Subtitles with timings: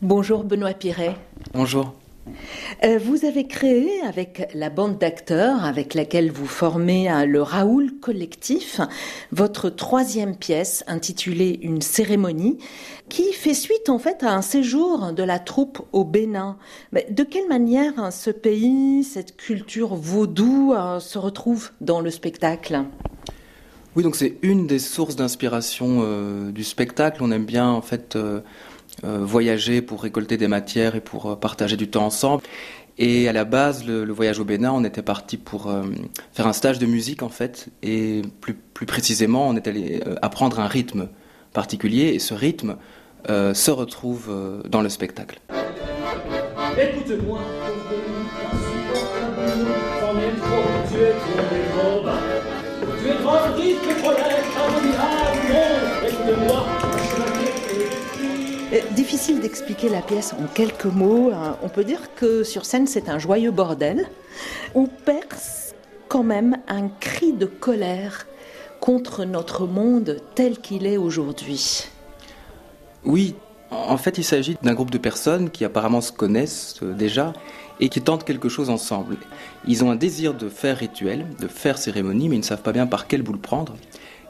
[0.00, 1.16] Bonjour Benoît Piret.
[1.54, 1.92] Bonjour.
[2.84, 8.80] Euh, vous avez créé avec la bande d'acteurs avec laquelle vous formez le Raoul Collectif
[9.32, 12.58] votre troisième pièce intitulée Une cérémonie
[13.08, 16.58] qui fait suite en fait à un séjour de la troupe au Bénin.
[16.92, 22.84] Mais de quelle manière ce pays, cette culture vaudou euh, se retrouve dans le spectacle?
[23.96, 27.20] Oui, donc c'est une des sources d'inspiration euh, du spectacle.
[27.20, 28.42] On aime bien en fait euh,
[29.02, 32.42] voyager pour récolter des matières et pour euh, partager du temps ensemble.
[32.98, 35.84] Et à la base, le, voyage au Bénin, on était parti pour euh,
[36.32, 40.58] faire un stage de musique en fait, et plus, plus précisément, on est allé apprendre
[40.58, 41.08] un rythme
[41.52, 42.76] particulier, et ce rythme
[43.28, 44.32] se retrouve
[44.68, 45.40] dans le spectacle.
[46.76, 47.40] Écoute-moi,
[50.90, 51.37] tu es
[58.98, 61.30] difficile d'expliquer la pièce en quelques mots.
[61.32, 61.56] Hein.
[61.62, 64.08] On peut dire que sur scène, c'est un joyeux bordel
[64.74, 65.76] où perce
[66.08, 68.26] quand même un cri de colère
[68.80, 71.84] contre notre monde tel qu'il est aujourd'hui.
[73.04, 73.36] Oui,
[73.70, 77.34] en fait, il s'agit d'un groupe de personnes qui apparemment se connaissent euh, déjà
[77.78, 79.16] et qui tentent quelque chose ensemble.
[79.64, 82.72] Ils ont un désir de faire rituel, de faire cérémonie, mais ils ne savent pas
[82.72, 83.76] bien par quel bout le prendre.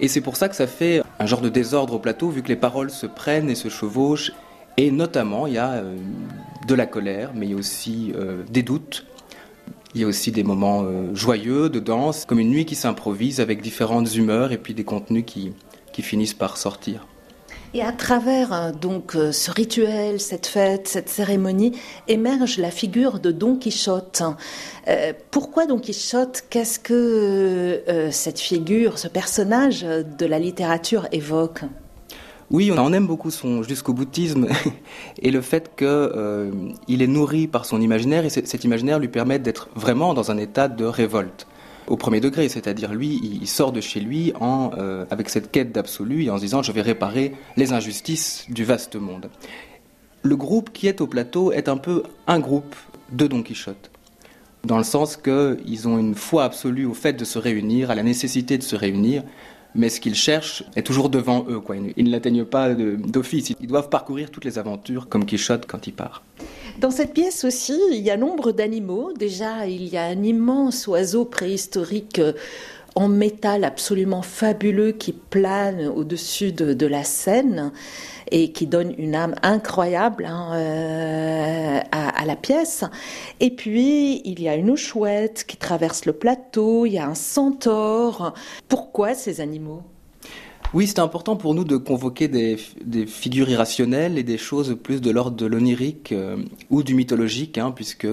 [0.00, 2.48] Et c'est pour ça que ça fait un genre de désordre au plateau, vu que
[2.48, 4.32] les paroles se prennent et se chevauchent.
[4.76, 5.96] Et notamment, il y a euh,
[6.66, 9.06] de la colère, mais il y a aussi euh, des doutes.
[9.94, 13.40] Il y a aussi des moments euh, joyeux de danse, comme une nuit qui s'improvise
[13.40, 15.52] avec différentes humeurs et puis des contenus qui,
[15.92, 17.06] qui finissent par sortir.
[17.74, 21.72] Et à travers donc ce rituel, cette fête, cette cérémonie,
[22.06, 24.22] émerge la figure de Don Quichotte.
[25.32, 26.44] Pourquoi Don Quichotte?
[26.50, 31.64] Qu'est-ce que cette figure, ce personnage de la littérature évoque?
[32.54, 34.46] Oui, on aime beaucoup son jusqu'au boutisme
[35.22, 39.68] et le fait qu'il est nourri par son imaginaire et cet imaginaire lui permet d'être
[39.74, 41.48] vraiment dans un état de révolte
[41.88, 46.22] au premier degré, c'est-à-dire lui, il sort de chez lui euh, avec cette quête d'absolu
[46.22, 49.30] et en se disant je vais réparer les injustices du vaste monde.
[50.22, 52.76] Le groupe qui est au plateau est un peu un groupe
[53.10, 53.90] de Don Quichotte,
[54.64, 58.04] dans le sens qu'ils ont une foi absolue au fait de se réunir, à la
[58.04, 59.24] nécessité de se réunir,
[59.74, 61.60] mais ce qu'ils cherchent est toujours devant eux.
[61.60, 61.76] Quoi.
[61.96, 65.92] Ils ne l'atteignent pas d'office, ils doivent parcourir toutes les aventures comme Quichotte quand il
[65.92, 66.22] part.
[66.78, 69.12] Dans cette pièce aussi, il y a nombre d'animaux.
[69.16, 72.32] Déjà, il y a un immense oiseau préhistorique euh,
[72.94, 77.72] en métal absolument fabuleux qui plane au-dessus de, la scène
[78.30, 82.84] et qui donne une âme incroyable hein, euh, à, la pièce.
[83.40, 87.14] Et puis, il y a une chouette qui traverse le plateau, il y a un
[87.14, 88.34] centaure.
[88.68, 89.82] Pourquoi ces animaux?
[90.72, 92.56] Oui, c'est important pour nous de convoquer des,
[93.06, 96.36] figures irrationnelles et des choses plus de l'ordre de l'onirique euh,
[96.70, 98.08] ou du mythologique, hein, puisque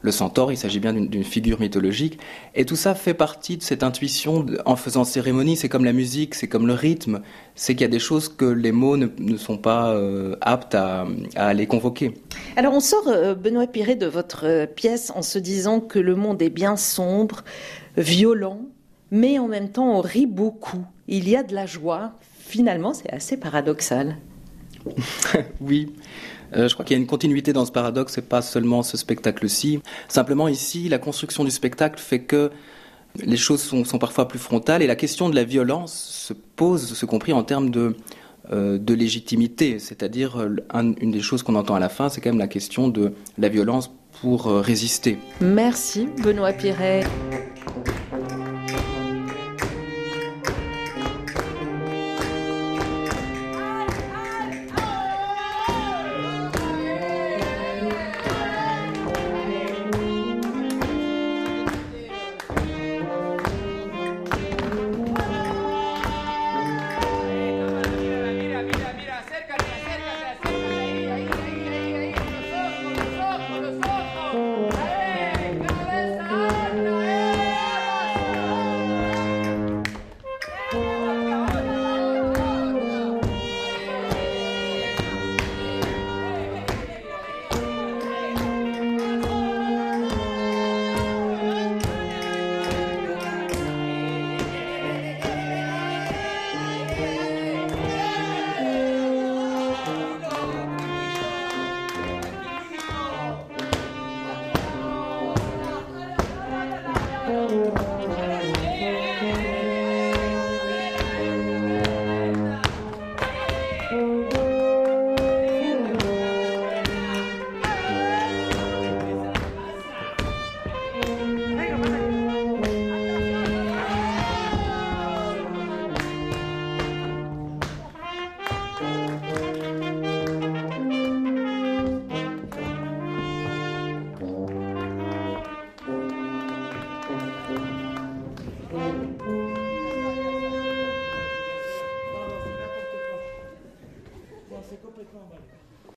[0.00, 2.18] le centaure, il s'agit bien d'une figure mythologique.
[2.54, 5.56] Et tout ça fait partie de cette intuition en faisant cérémonie.
[5.56, 7.20] C'est comme la musique, c'est comme le rythme.
[7.54, 11.06] C'est qu'il y a des choses que les mots ne, sont pas euh, aptes à,
[11.54, 12.14] les convoquer.
[12.56, 16.50] Alors on sort, Benoît Piret, de votre pièce en se disant que le monde est
[16.50, 17.44] bien sombre,
[17.96, 18.60] violent,
[19.10, 20.84] mais en même temps on rit beaucoup.
[21.08, 22.12] Il y a de la joie.
[22.38, 24.16] Finalement, c'est assez paradoxal.
[25.60, 25.92] oui.
[26.56, 28.96] Euh, je crois qu'il y a une continuité dans ce paradoxe, c'est pas seulement ce
[28.96, 29.80] spectacle-ci.
[30.08, 32.50] Simplement ici, la construction du spectacle fait que
[33.16, 37.06] les choses sont, parfois plus frontales et la question de la violence se pose, ce
[37.06, 37.96] compris en termes de,
[38.52, 39.78] euh, de légitimité.
[39.78, 42.88] C'est-à-dire, euh, une des choses qu'on entend à la fin, c'est quand même la question
[42.88, 45.18] de la violence pour résister.
[45.40, 47.04] Merci Benoît Piret.